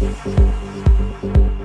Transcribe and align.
Thank 0.00 0.24
you. 1.24 1.59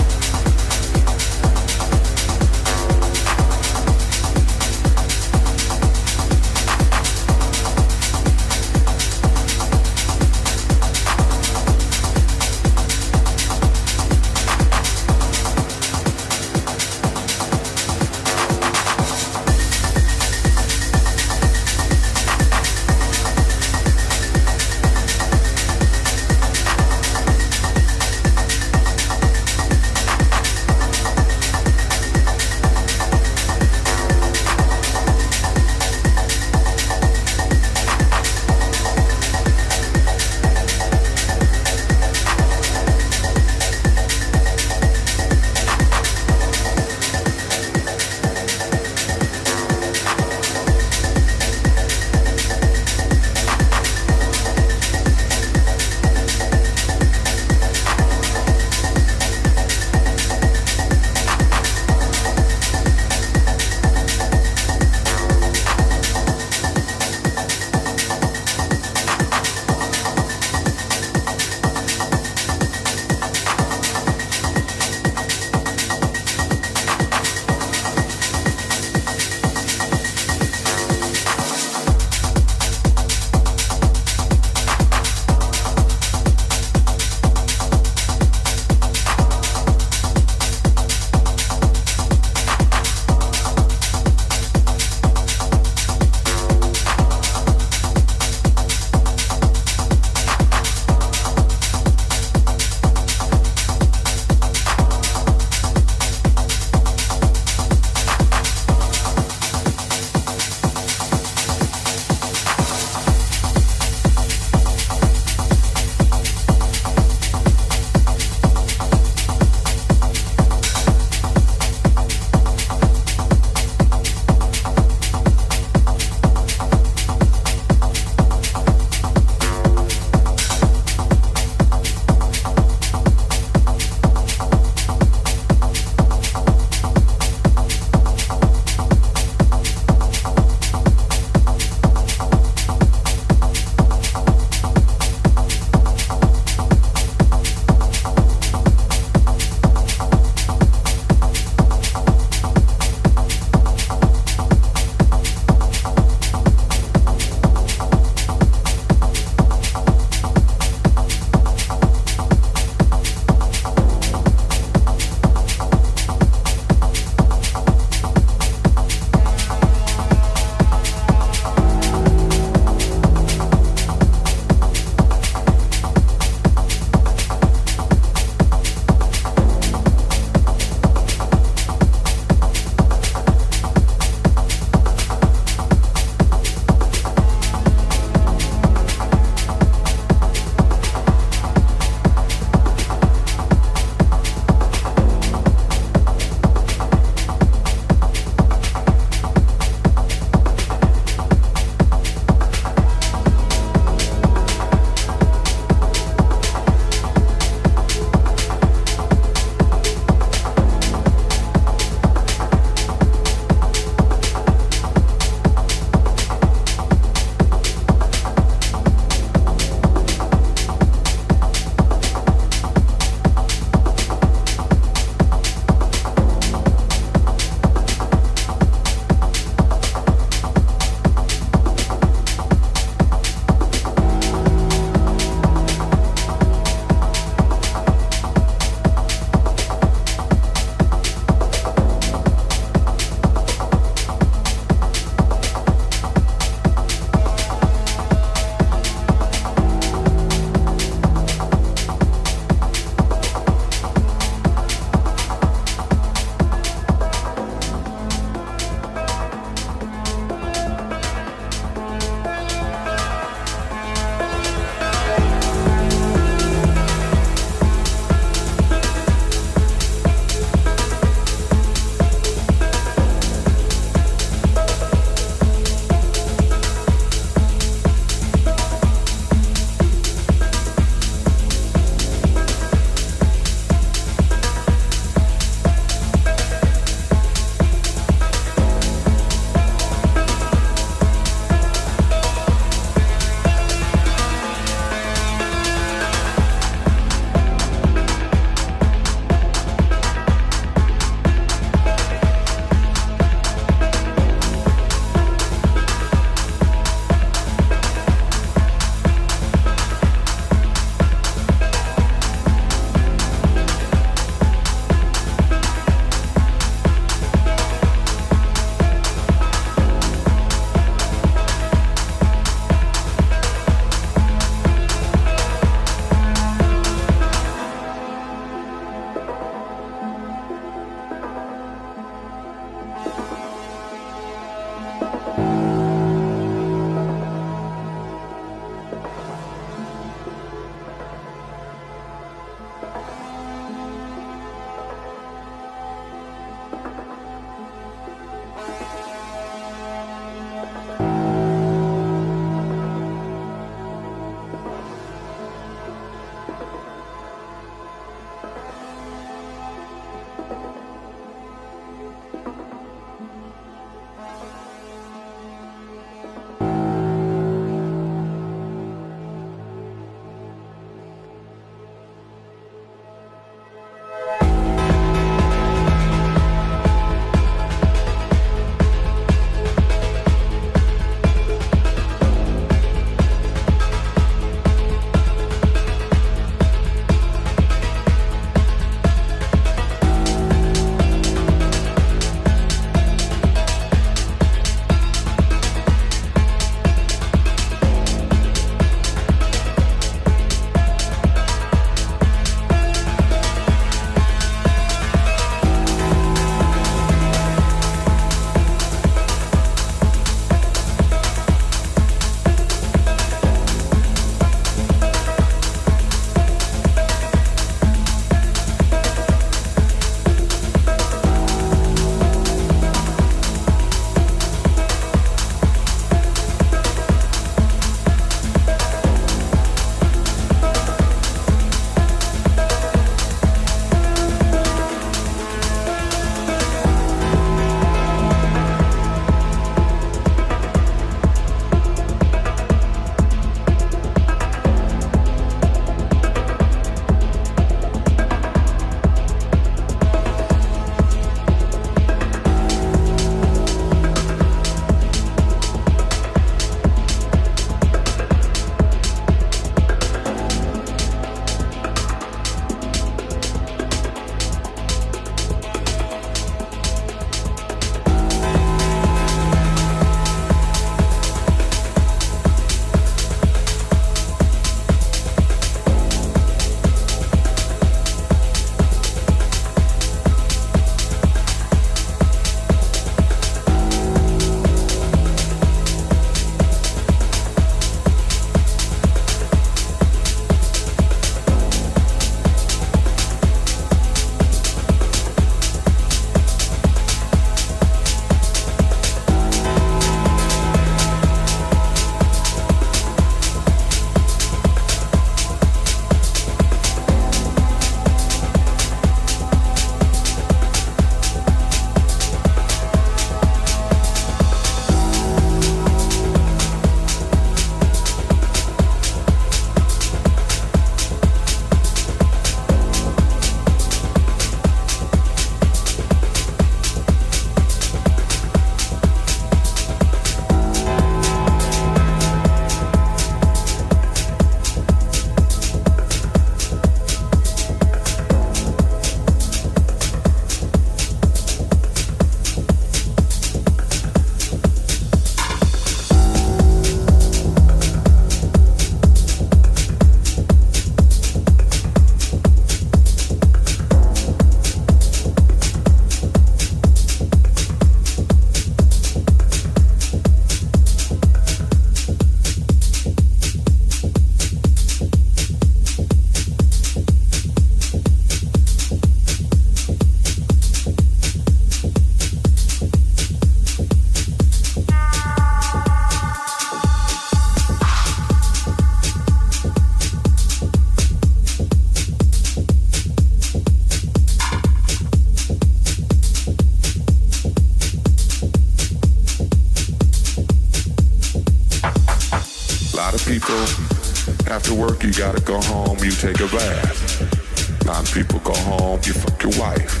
Gotta 595.20 595.40
go 595.42 595.60
home, 595.60 595.98
you 595.98 596.10
take 596.12 596.40
a 596.40 596.46
bath. 596.46 597.82
A 597.82 597.84
lot 597.86 598.08
of 598.08 598.14
people 598.14 598.38
go 598.38 598.54
home, 598.54 598.98
you 599.04 599.12
fuck 599.12 599.42
your 599.42 599.52
wife. 599.60 600.00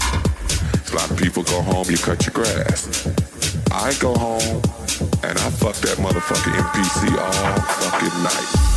A 0.90 0.96
lot 0.96 1.10
of 1.10 1.18
people 1.18 1.42
go 1.42 1.60
home, 1.60 1.84
you 1.90 1.98
cut 1.98 2.24
your 2.24 2.32
grass. 2.32 3.06
I 3.70 3.92
go 4.00 4.14
home 4.14 4.62
and 5.22 5.38
I 5.38 5.50
fuck 5.50 5.76
that 5.84 5.98
motherfucker 5.98 6.56
MPC 6.56 7.18
all 7.18 7.60
fucking 7.60 8.22
night. 8.22 8.69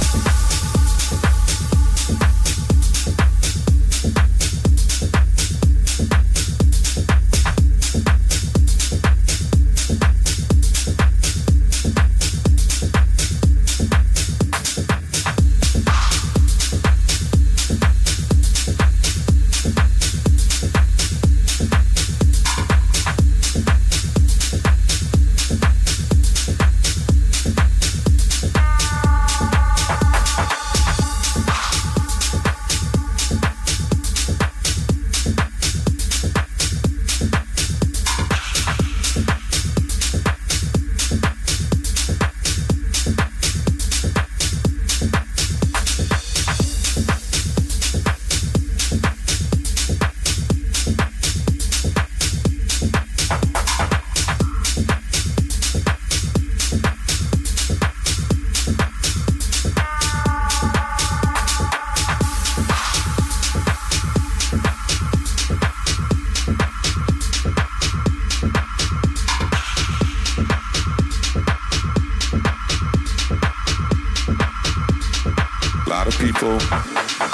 people, 76.24 76.56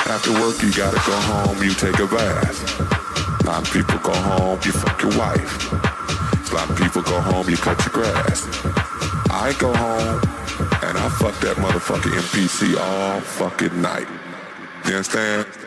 after 0.10 0.34
work 0.34 0.60
you 0.64 0.74
gotta 0.74 0.98
go 1.06 1.16
home, 1.30 1.62
you 1.62 1.74
take 1.74 2.00
a 2.00 2.08
bath. 2.08 2.58
A 3.42 3.46
lot 3.46 3.62
of 3.62 3.72
people 3.72 4.00
go 4.00 4.14
home, 4.14 4.60
you 4.66 4.72
fuck 4.72 5.00
your 5.04 5.16
wife. 5.16 5.72
A 5.72 6.56
lot 6.56 6.70
of 6.72 6.76
people 6.76 7.04
go 7.04 7.22
home, 7.22 7.48
you 7.48 7.58
cut 7.58 7.78
your 7.86 7.94
grass. 7.94 8.48
I 9.30 9.54
go 9.60 9.72
home 9.76 10.20
and 10.82 10.98
I 10.98 11.08
fuck 11.20 11.40
that 11.42 11.58
motherfucking 11.58 12.18
MPC 12.30 12.80
all 12.80 13.22
fucking 13.22 13.80
night. 13.80 14.08
You 14.86 14.96
understand? 14.96 15.59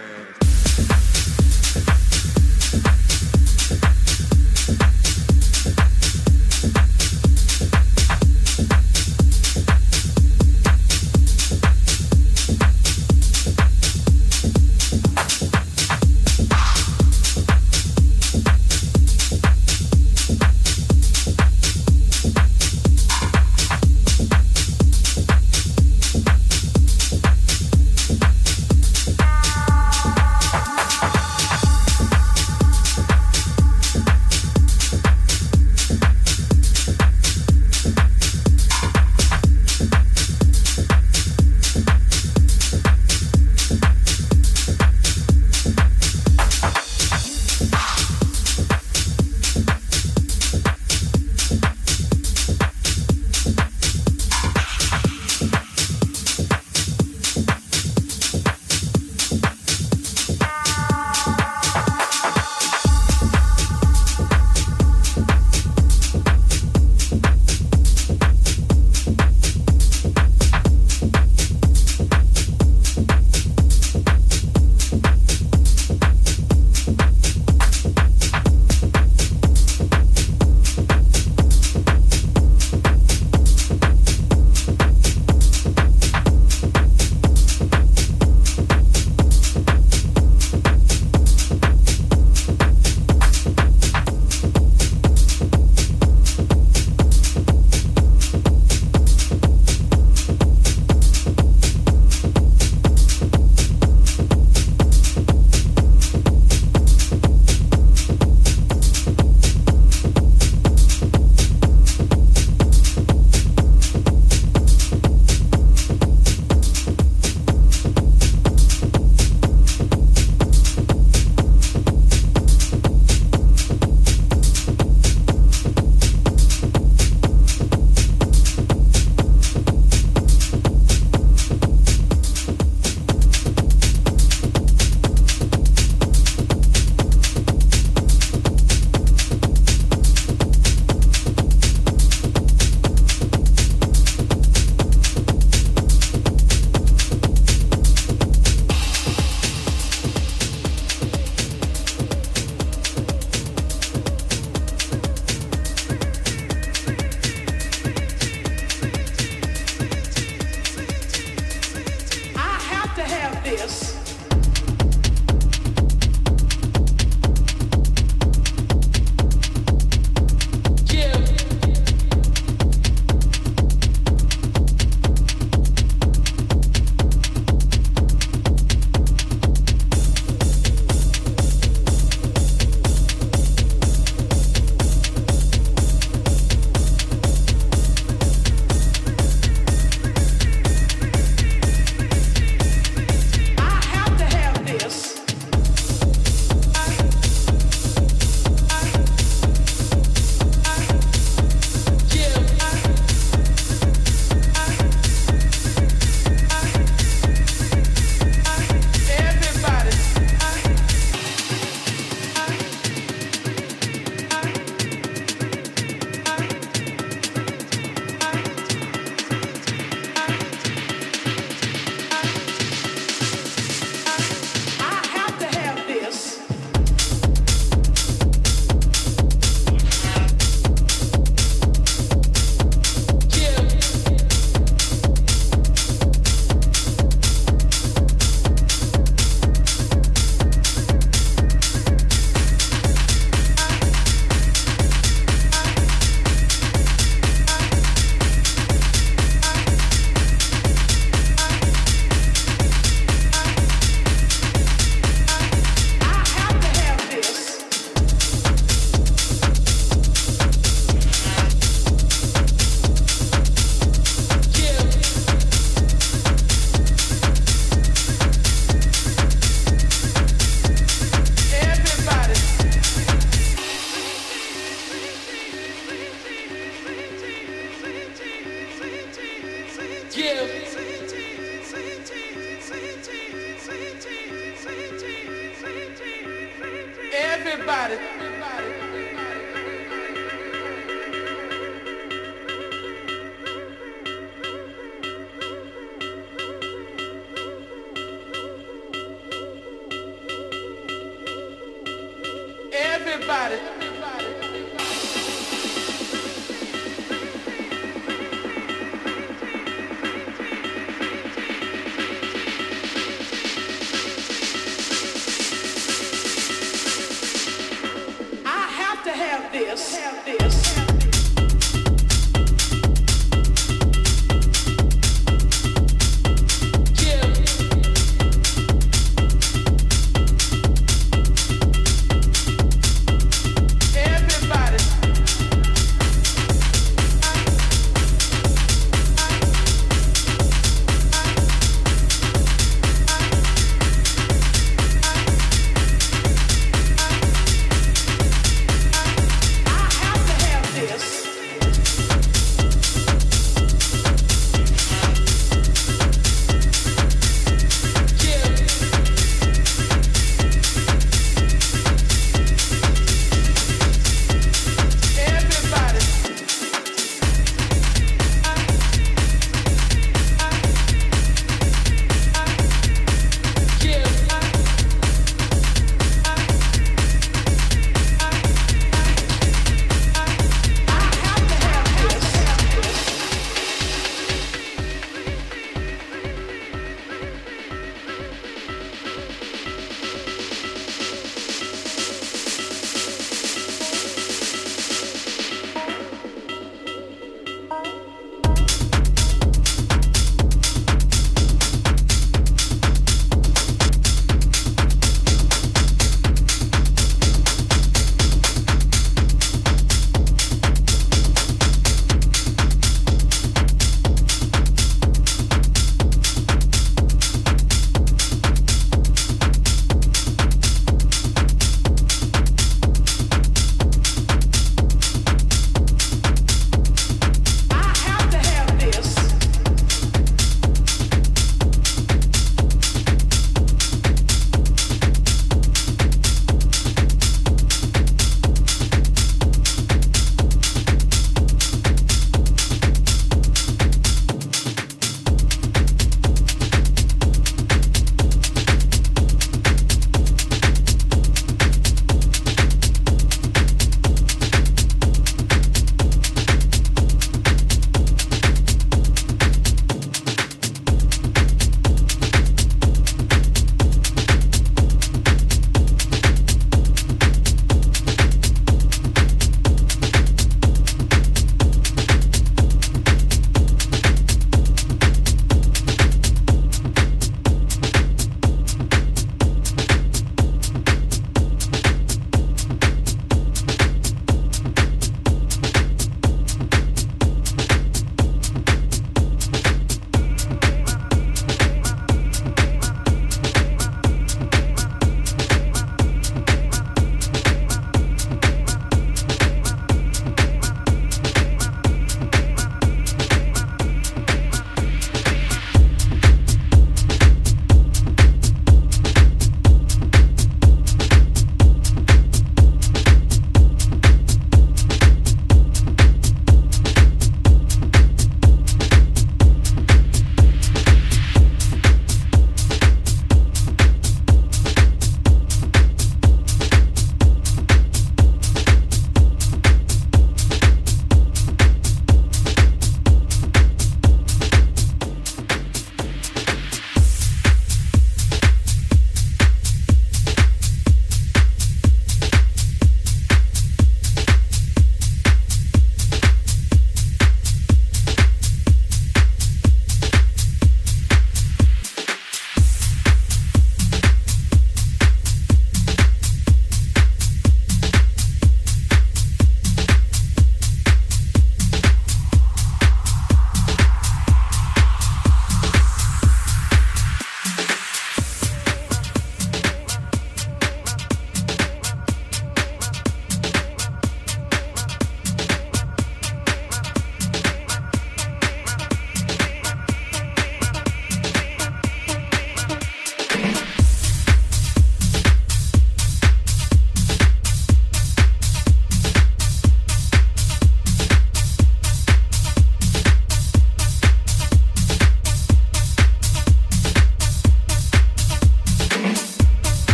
have 319.53 319.67
this. 319.67 319.97
Have 319.97 320.25
this. 320.25 320.72